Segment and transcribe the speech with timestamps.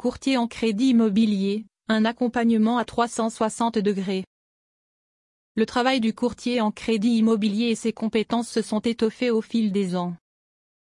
[0.00, 4.24] Courtier en crédit immobilier, un accompagnement à 360 degrés.
[5.56, 9.72] Le travail du courtier en crédit immobilier et ses compétences se sont étoffées au fil
[9.72, 10.16] des ans.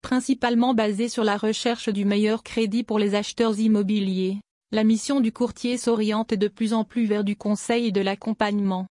[0.03, 4.39] Principalement basé sur la recherche du meilleur crédit pour les acheteurs immobiliers,
[4.71, 8.87] la mission du courtier s'oriente de plus en plus vers du conseil et de l'accompagnement.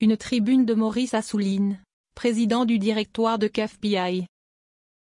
[0.00, 1.78] Une tribune de Maurice Assouline,
[2.14, 4.24] président du directoire de CAFPI.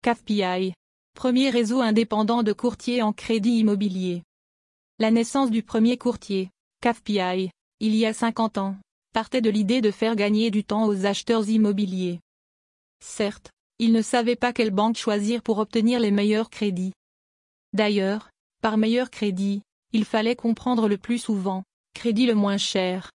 [0.02, 0.74] CAFPI,
[1.16, 4.22] premier réseau indépendant de courtiers en crédit immobilier.
[5.00, 6.52] La naissance du premier courtier,
[6.82, 8.76] CAFPI, il y a 50 ans,
[9.14, 12.20] partait de l'idée de faire gagner du temps aux acheteurs immobiliers.
[13.00, 16.94] Certes, ils ne savaient pas quelle banque choisir pour obtenir les meilleurs crédits.
[17.74, 18.30] D'ailleurs,
[18.62, 19.62] par meilleur crédit,
[19.94, 23.10] il fallait comprendre le plus souvent, crédit le moins cher.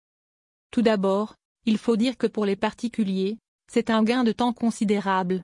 [0.71, 1.35] Tout d'abord,
[1.67, 3.37] il faut dire que pour les particuliers,
[3.71, 5.43] c'est un gain de temps considérable.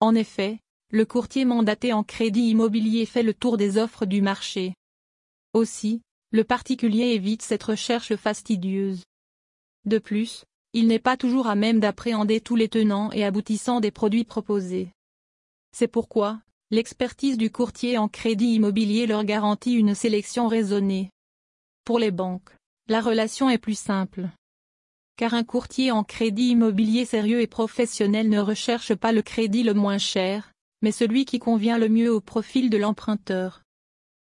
[0.00, 0.58] En effet,
[0.90, 4.74] le courtier mandaté en crédit immobilier fait le tour des offres du marché.
[5.52, 9.04] Aussi, le particulier évite cette recherche fastidieuse.
[9.84, 13.90] De plus, il n'est pas toujours à même d'appréhender tous les tenants et aboutissants des
[13.90, 14.90] produits proposés.
[15.72, 21.10] C'est pourquoi, l'expertise du courtier en crédit immobilier leur garantit une sélection raisonnée.
[21.84, 22.50] Pour les banques,
[22.88, 24.28] la relation est plus simple.
[25.16, 29.74] Car un courtier en crédit immobilier sérieux et professionnel ne recherche pas le crédit le
[29.74, 33.62] moins cher, mais celui qui convient le mieux au profil de l'emprunteur.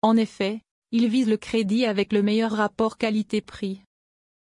[0.02, 0.60] En effet,
[0.92, 3.82] il vise le crédit avec le meilleur rapport qualité-prix.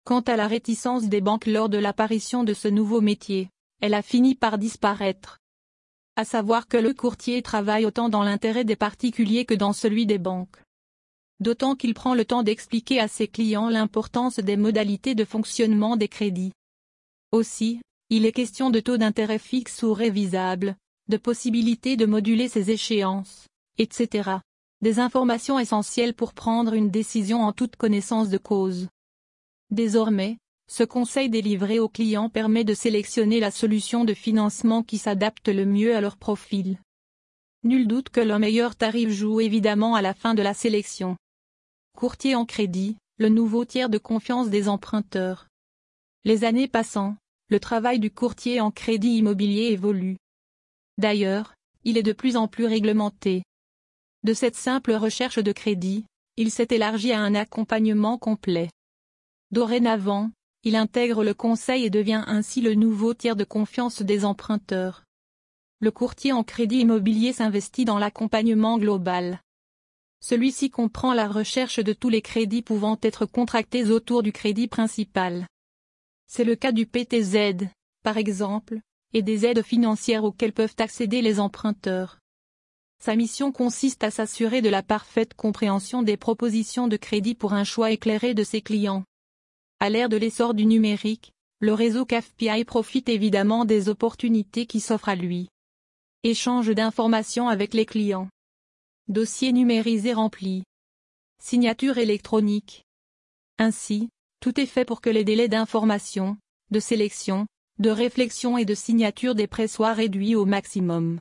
[0.05, 4.03] Quant à la réticence des banques lors de l'apparition de ce nouveau métier, elle a
[4.03, 5.39] fini par disparaître.
[6.17, 10.19] À savoir que le courtier travaille autant dans l'intérêt des particuliers que dans celui des
[10.19, 10.57] banques.
[11.41, 16.09] D'autant qu'il prend le temps d'expliquer à ses clients l'importance des modalités de fonctionnement des
[16.09, 16.53] crédits.
[17.33, 20.77] Aussi, il est question de taux d'intérêt fixe ou révisable,
[21.09, 23.47] de possibilités de moduler ses échéances,
[23.79, 24.31] etc.
[24.81, 28.89] Des informations essentielles pour prendre une décision en toute connaissance de cause.
[29.71, 35.49] Désormais, ce conseil délivré aux clients permet de sélectionner la solution de financement qui s'adapte
[35.49, 36.79] le mieux à leur profil.
[37.65, 41.17] Nul doute que le meilleur tarif joue évidemment à la fin de la sélection.
[41.97, 45.49] Courtier en crédit, le nouveau tiers de confiance des emprunteurs.
[46.25, 47.17] Les années passant,
[47.49, 50.17] le travail du courtier en crédit immobilier évolue.
[50.99, 51.55] D'ailleurs,
[51.85, 53.43] il est de plus en plus réglementé.
[54.23, 56.05] De cette simple recherche de crédit,
[56.37, 58.71] il s'est élargi à un accompagnement complet.
[59.51, 60.31] Dorénavant,
[60.65, 65.05] il intègre le conseil et devient ainsi le nouveau tiers de confiance des emprunteurs.
[65.81, 69.41] Le courtier en crédit immobilier s'investit dans l'accompagnement global.
[70.21, 75.49] Celui-ci comprend la recherche de tous les crédits pouvant être contractés autour du crédit principal.
[76.29, 77.67] C'est le cas du PTZ,
[78.05, 78.81] par exemple,
[79.13, 82.19] et des aides financières auxquelles peuvent accéder les emprunteurs.
[83.03, 87.65] Sa mission consiste à s'assurer de la parfaite compréhension des propositions de crédit pour un
[87.65, 89.05] choix éclairé de ses clients.
[89.81, 95.09] À l'ère de l'essor du numérique, le réseau CAFPI profite évidemment des opportunités qui s'offrent
[95.09, 95.49] à lui.
[96.23, 98.29] Échange d'informations avec les clients.
[99.09, 100.63] Dossier numérisé rempli.
[101.43, 102.85] Signature électronique.
[103.59, 104.09] Ainsi,
[104.39, 106.37] tout est fait pour que les délais d'information,
[106.71, 107.47] de sélection,
[107.83, 111.19] de réflexion et de signature des prêts soient réduits au maximum.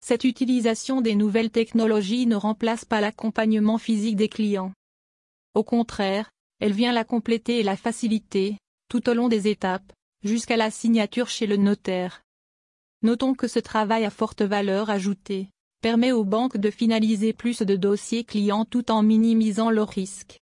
[0.00, 4.72] Cette utilisation des nouvelles technologies ne remplace pas l'accompagnement physique des clients.
[5.54, 8.56] Au contraire, elle vient la compléter et la faciliter,
[8.88, 9.92] tout au long des étapes,
[10.22, 12.22] jusqu'à la signature chez le notaire.
[13.02, 15.48] Notons que ce travail à forte valeur ajoutée
[15.82, 20.38] permet aux banques de finaliser plus de dossiers clients tout en minimisant leurs risques.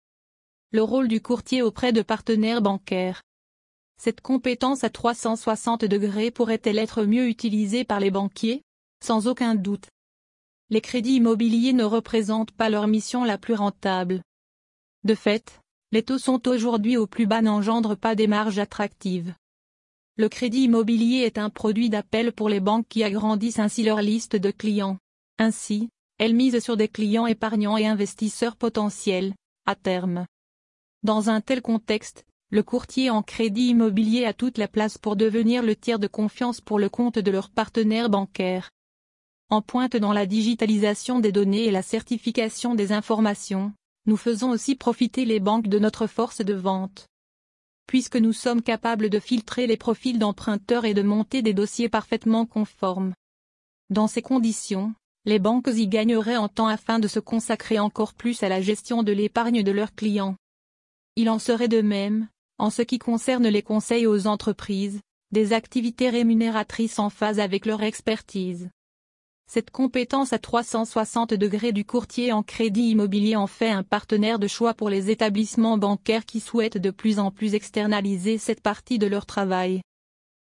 [0.71, 3.23] Le rôle du courtier auprès de partenaires bancaires.
[4.03, 8.63] Cette compétence à 360 degrés pourrait-elle être mieux utilisée par les banquiers?
[8.99, 9.89] Sans aucun doute.
[10.71, 14.23] Les crédits immobiliers ne représentent pas leur mission la plus rentable.
[15.03, 19.35] De fait, les taux sont aujourd'hui au plus bas n'engendrent pas des marges attractives.
[20.17, 24.35] Le crédit immobilier est un produit d'appel pour les banques qui agrandissent ainsi leur liste
[24.35, 24.97] de clients.
[25.37, 29.35] Ainsi, elles misent sur des clients épargnants et investisseurs potentiels,
[29.67, 30.25] à terme.
[31.03, 35.63] Dans un tel contexte, le courtier en crédit immobilier a toute la place pour devenir
[35.63, 38.69] le tiers de confiance pour le compte de leurs partenaires bancaires.
[39.49, 43.71] En pointe dans la digitalisation des données et la certification des informations,
[44.05, 47.07] nous faisons aussi profiter les banques de notre force de vente.
[47.87, 52.45] Puisque nous sommes capables de filtrer les profils d'emprunteurs et de monter des dossiers parfaitement
[52.45, 53.13] conformes.
[53.89, 54.93] Dans ces conditions,
[55.23, 59.03] les banques y gagneraient en temps afin de se consacrer encore plus à la gestion
[59.03, 60.35] de l'épargne de leurs clients.
[61.15, 62.27] Il en serait de même,
[62.61, 67.81] en ce qui concerne les conseils aux entreprises, des activités rémunératrices en phase avec leur
[67.81, 68.69] expertise.
[69.47, 74.45] Cette compétence à 360 degrés du courtier en crédit immobilier en fait un partenaire de
[74.45, 79.07] choix pour les établissements bancaires qui souhaitent de plus en plus externaliser cette partie de
[79.07, 79.81] leur travail.